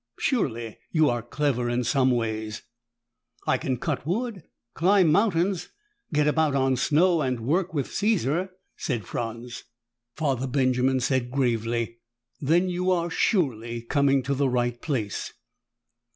[0.17, 2.63] Surely you are clever in some ways?"
[3.45, 4.41] "I can cut wood,
[4.73, 5.69] climb mountains,
[6.11, 9.63] get about on snow and work with Caesar," said Franz.
[10.15, 11.99] Father Benjamin said gravely,
[12.41, 15.33] "Then you are surely coming to the right place."